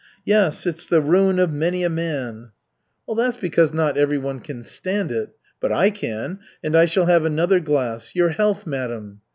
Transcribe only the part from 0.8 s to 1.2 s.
the